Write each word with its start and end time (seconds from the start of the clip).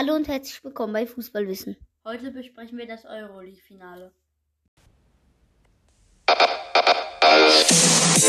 Hallo 0.00 0.14
und 0.14 0.28
herzlich 0.28 0.62
willkommen 0.62 0.92
bei 0.92 1.08
Fußballwissen. 1.08 1.76
Heute 2.04 2.30
besprechen 2.30 2.78
wir 2.78 2.86
das 2.86 3.04
Euroleague-Finale. 3.04 4.12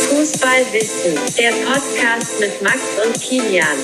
Fußballwissen, 0.09 1.13
der 1.37 1.51
Podcast 1.67 2.39
mit 2.39 2.59
Max 2.63 2.81
und 3.05 3.21
Kilian. 3.21 3.77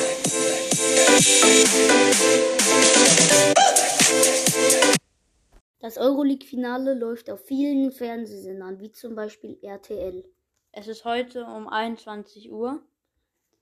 Das 5.77 5.99
Euroleague-Finale 5.99 6.95
läuft 6.95 7.29
auf 7.29 7.45
vielen 7.45 7.91
Fernsehsendern, 7.91 8.79
wie 8.79 8.89
zum 8.89 9.13
Beispiel 9.13 9.59
RTL. 9.61 10.27
Es 10.71 10.88
ist 10.88 11.05
heute 11.05 11.45
um 11.45 11.67
21 11.67 12.52
Uhr. 12.52 12.81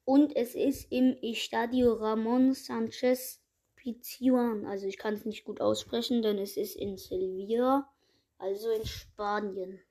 Und 0.06 0.34
es 0.38 0.56
ist 0.56 0.90
im 0.94 1.18
Estadio 1.22 1.96
Ramon 1.96 2.54
Sanchez 2.54 3.43
Pizjuan. 3.84 4.66
Also 4.66 4.88
ich 4.88 4.98
kann 4.98 5.14
es 5.14 5.26
nicht 5.26 5.44
gut 5.44 5.60
aussprechen, 5.60 6.22
denn 6.22 6.38
es 6.38 6.56
ist 6.56 6.76
in 6.78 6.98
Sevilla, 6.98 7.90
also 8.38 8.70
in 8.72 8.86
Spanien. 8.86 9.82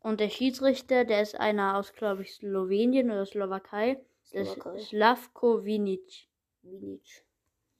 Und 0.00 0.20
der 0.20 0.28
Schiedsrichter, 0.28 1.04
der 1.04 1.22
ist 1.22 1.34
einer 1.34 1.78
aus, 1.78 1.92
glaube 1.94 2.22
ich, 2.22 2.34
Slowenien 2.34 3.10
oder 3.10 3.24
Slowakei. 3.24 4.04
Slowakei. 4.24 4.78
Slavko 4.78 5.64
Vinic. 5.64 6.28
Vinic. 6.62 7.24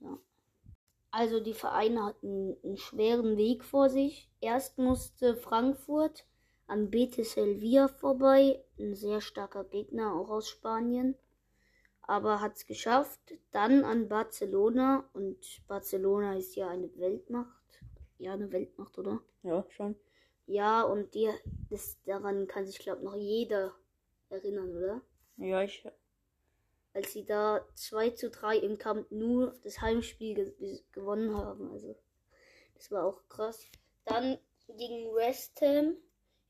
Ja. 0.00 0.19
Also 1.10 1.41
die 1.41 1.55
Vereine 1.55 2.05
hatten 2.05 2.56
einen 2.64 2.77
schweren 2.77 3.36
Weg 3.36 3.64
vor 3.64 3.91
sich. 3.91 4.30
Erst 4.41 4.78
musste 4.78 5.36
Frankfurt 5.36 6.24
an 6.66 6.91
Betis 6.91 7.33
Sevilla 7.33 7.88
vorbei, 7.88 8.62
ein 8.78 8.95
sehr 8.95 9.20
starker 9.20 9.64
Gegner, 9.64 10.14
auch 10.14 10.30
aus 10.30 10.48
Spanien 10.48 11.16
aber 12.10 12.41
hat 12.41 12.56
es 12.56 12.66
geschafft. 12.66 13.20
Dann 13.52 13.84
an 13.84 14.09
Barcelona 14.09 15.09
und 15.12 15.38
Barcelona 15.69 16.36
ist 16.36 16.56
ja 16.56 16.69
eine 16.69 16.91
Weltmacht. 16.98 17.62
Ja, 18.19 18.33
eine 18.33 18.50
Weltmacht, 18.50 18.98
oder? 18.98 19.20
Ja, 19.45 19.64
schon. 19.69 19.94
Ja, 20.47 20.83
und 20.83 21.14
die, 21.14 21.31
das, 21.70 22.03
daran 22.06 22.48
kann 22.48 22.66
sich, 22.66 22.81
glaube 22.81 22.98
ich, 22.98 23.05
noch 23.05 23.14
jeder 23.14 23.77
erinnern, 24.28 24.77
oder? 24.77 25.00
Ja, 25.36 25.62
ich. 25.62 25.84
Als 26.94 27.12
sie 27.12 27.25
da 27.25 27.64
2 27.77 28.11
zu 28.11 28.28
3 28.28 28.56
im 28.56 28.77
Camp 28.77 29.12
nur 29.12 29.55
das 29.62 29.81
Heimspiel 29.81 30.34
ge 30.34 30.81
gewonnen 30.91 31.36
haben. 31.36 31.70
Also, 31.70 31.94
das 32.75 32.91
war 32.91 33.05
auch 33.05 33.20
krass. 33.28 33.70
Dann 34.05 34.36
gegen 34.66 35.14
West 35.14 35.61
Ham 35.61 35.97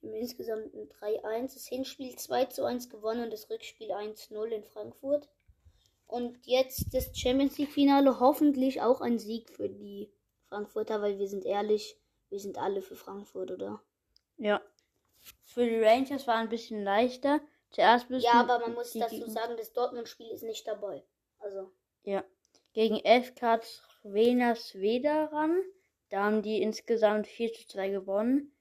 im 0.00 0.14
insgesamt 0.14 0.74
3-1. 1.02 1.52
Das 1.52 1.66
Hinspiel 1.66 2.16
2 2.16 2.46
zu 2.46 2.64
1 2.64 2.88
gewonnen 2.88 3.24
und 3.24 3.30
das 3.30 3.50
Rückspiel 3.50 3.90
1-0 3.90 4.46
in 4.46 4.64
Frankfurt. 4.64 5.28
Und 6.10 6.44
jetzt 6.44 6.92
das 6.92 7.16
Champions 7.16 7.56
League 7.56 7.70
Finale, 7.70 8.18
hoffentlich 8.18 8.82
auch 8.82 9.00
ein 9.00 9.20
Sieg 9.20 9.48
für 9.48 9.68
die 9.68 10.10
Frankfurter, 10.48 11.00
weil 11.00 11.18
wir 11.18 11.28
sind 11.28 11.44
ehrlich, 11.44 11.96
wir 12.30 12.40
sind 12.40 12.58
alle 12.58 12.82
für 12.82 12.96
Frankfurt, 12.96 13.52
oder? 13.52 13.80
Ja. 14.36 14.60
Für 15.44 15.64
die 15.64 15.80
Rangers 15.80 16.26
war 16.26 16.36
ein 16.36 16.48
bisschen 16.48 16.82
leichter. 16.82 17.40
Zuerst 17.70 18.10
müssen 18.10 18.24
Ja, 18.24 18.40
aber 18.40 18.58
man 18.58 18.74
muss 18.74 18.92
dazu 18.92 19.30
sagen, 19.30 19.56
das 19.56 19.72
Dortmund-Spiel 19.72 20.28
ist 20.30 20.42
nicht 20.42 20.66
dabei. 20.66 21.04
Also. 21.38 21.70
Ja. 22.02 22.24
Gegen 22.72 22.96
FK 22.96 23.60
Svena 23.62 24.56
Sveda 24.56 25.26
ran. 25.26 25.62
Da 26.08 26.24
haben 26.24 26.42
die 26.42 26.60
insgesamt 26.60 27.28
4 27.28 27.52
zu 27.52 27.68
2 27.68 27.90
gewonnen. 27.90 28.52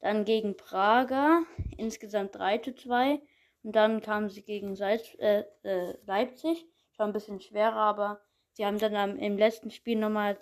Dann 0.00 0.24
gegen 0.24 0.56
Prager 0.56 1.42
insgesamt 1.76 2.34
3 2.34 2.58
zu 2.58 2.74
2. 2.74 3.20
Und 3.64 3.72
dann 3.76 4.00
kamen 4.00 4.30
sie 4.30 4.42
gegen 4.42 4.76
Salz, 4.76 5.14
äh, 5.18 5.44
äh, 5.62 5.98
Leipzig 6.06 6.66
war 6.98 7.06
ein 7.06 7.12
bisschen 7.12 7.40
schwerer, 7.40 7.76
aber 7.76 8.20
sie 8.52 8.64
haben 8.64 8.78
dann 8.78 8.96
am, 8.96 9.16
im 9.16 9.36
letzten 9.36 9.70
Spiel 9.70 9.98
nochmal 9.98 10.38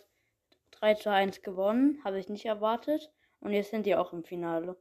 3 0.72 0.94
zu 0.94 1.10
1 1.10 1.42
gewonnen. 1.42 2.00
Habe 2.04 2.18
ich 2.18 2.28
nicht 2.28 2.46
erwartet. 2.46 3.10
Und 3.40 3.52
jetzt 3.52 3.70
sind 3.70 3.86
die 3.86 3.96
auch 3.96 4.12
im 4.12 4.24
Finale. 4.24 4.76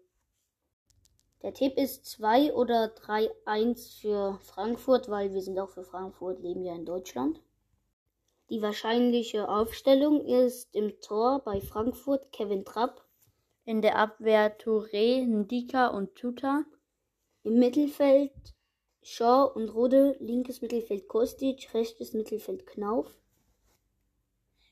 Der 1.41 1.53
Tipp 1.53 1.77
ist 1.77 2.05
2 2.05 2.53
oder 2.53 2.95
3-1 2.95 3.99
für 3.99 4.39
Frankfurt, 4.41 5.09
weil 5.09 5.33
wir 5.33 5.41
sind 5.41 5.59
auch 5.59 5.69
für 5.69 5.83
Frankfurt, 5.83 6.39
leben 6.39 6.63
ja 6.63 6.73
in 6.73 6.85
Deutschland. 6.85 7.41
Die 8.49 8.61
wahrscheinliche 8.61 9.49
Aufstellung 9.49 10.25
ist 10.25 10.73
im 10.73 10.99
Tor 11.01 11.39
bei 11.43 11.59
Frankfurt 11.59 12.31
Kevin 12.31 12.63
Trapp. 12.63 13.05
In 13.65 13.81
der 13.81 13.97
Abwehr 13.97 14.57
Touré, 14.57 15.25
Ndika 15.25 15.87
und 15.87 16.15
Tuta. 16.15 16.63
Im 17.43 17.59
Mittelfeld 17.59 18.31
Shaw 19.03 19.51
und 19.53 19.69
Rode, 19.69 20.15
linkes 20.19 20.61
Mittelfeld 20.61 21.07
Kostic, 21.07 21.73
rechtes 21.73 22.13
Mittelfeld 22.13 22.65
Knauf. 22.65 23.13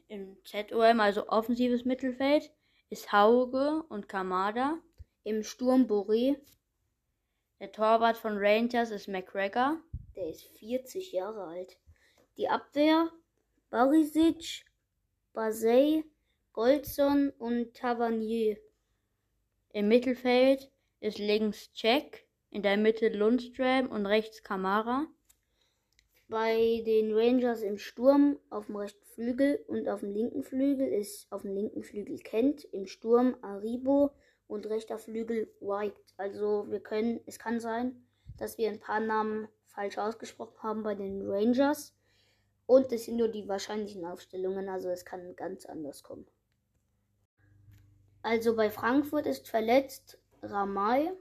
Im 0.08 0.38
ZOM, 0.44 1.00
also 1.00 1.28
offensives 1.28 1.86
Mittelfeld, 1.86 2.52
ist 2.90 3.12
Hauge 3.12 3.84
und 3.90 4.10
Kamada. 4.10 4.78
Im 5.24 5.44
Sturm 5.44 5.84
Boré. 5.86 6.38
Der 7.60 7.72
Torwart 7.72 8.18
von 8.18 8.38
Rangers 8.38 8.92
ist 8.92 9.08
McGregor. 9.08 9.78
Der 10.16 10.30
ist 10.30 10.44
40 10.60 11.12
Jahre 11.12 11.46
alt. 11.46 11.78
Die 12.38 12.50
Abwehr 12.50 13.10
Barisic, 13.70 14.66
Basey, 15.34 16.04
Goldson 16.52 17.32
und 17.38 17.74
Tavernier. 17.74 18.58
Im 19.70 19.88
Mittelfeld 19.88 20.70
ist 21.00 21.20
links 21.20 21.72
Check, 21.72 22.28
in 22.52 22.62
der 22.62 22.78
Mitte 22.78 23.08
Lundström 23.10 23.88
und 23.88 24.06
rechts 24.06 24.44
Kamara. 24.44 25.08
Bei 26.28 26.84
den 26.86 27.14
Rangers 27.14 27.62
im 27.62 27.78
Sturm 27.78 28.38
auf 28.50 28.68
dem 28.68 28.76
rechten 28.76 29.06
Flügel 29.06 29.64
und 29.68 29.90
auf 29.90 30.02
dem 30.02 30.12
linken 30.12 30.44
Flügel 30.44 30.88
ist 30.88 31.32
auf 31.32 31.42
dem 31.42 31.56
linken 31.56 31.84
Flügel 31.84 32.20
Kent, 32.20 32.64
im 32.66 32.86
Sturm 32.86 33.36
Aribo 33.42 34.12
und 34.48 34.68
rechter 34.68 35.00
Flügel 35.00 35.50
White. 35.60 36.00
Also 36.18 36.68
wir 36.70 36.82
können, 36.82 37.22
es 37.26 37.40
kann 37.40 37.60
sein, 37.60 38.06
dass 38.38 38.58
wir 38.58 38.70
ein 38.70 38.80
paar 38.80 39.00
Namen 39.00 39.48
falsch 39.66 39.98
ausgesprochen 39.98 40.62
haben 40.62 40.84
bei 40.84 40.96
den 40.96 41.30
Rangers. 41.30 41.96
Und 42.66 42.92
es 42.92 43.06
sind 43.06 43.18
nur 43.18 43.28
die 43.30 43.48
wahrscheinlichen 43.48 44.06
Aufstellungen, 44.06 44.70
also 44.70 44.90
es 44.90 45.04
kann 45.04 45.36
ganz 45.36 45.66
anders 45.66 46.04
kommen. 46.04 46.28
Also 48.22 48.56
bei 48.56 48.70
Frankfurt 48.70 49.26
ist 49.26 49.50
verletzt 49.50 50.20
Ramay, 50.42 51.12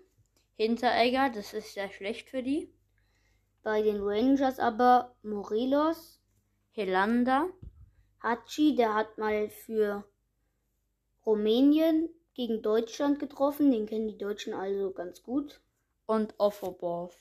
Hinteregger, 0.60 1.30
das 1.30 1.54
ist 1.54 1.72
sehr 1.72 1.88
schlecht 1.88 2.28
für 2.28 2.42
die. 2.42 2.70
Bei 3.62 3.80
den 3.80 3.98
Rangers 4.02 4.58
aber 4.58 5.16
Morelos, 5.22 6.20
Helanda, 6.72 7.48
Hachi, 8.22 8.74
der 8.74 8.92
hat 8.92 9.16
mal 9.16 9.48
für 9.48 10.04
Rumänien 11.24 12.10
gegen 12.34 12.60
Deutschland 12.60 13.18
getroffen. 13.18 13.72
Den 13.72 13.86
kennen 13.86 14.08
die 14.08 14.18
Deutschen 14.18 14.52
also 14.52 14.90
ganz 14.90 15.22
gut. 15.22 15.62
Und 16.04 16.34
Offerborf. 16.36 17.18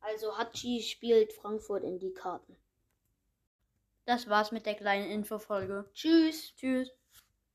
Also 0.00 0.38
Hachi 0.38 0.80
spielt 0.80 1.34
Frankfurt 1.34 1.84
in 1.84 1.98
die 1.98 2.14
Karten. 2.14 2.56
Das 4.06 4.30
war's 4.30 4.50
mit 4.50 4.64
der 4.64 4.76
kleinen 4.76 5.10
Infofolge. 5.10 5.84
Tschüss. 5.92 6.54
Tschüss. 6.56 6.97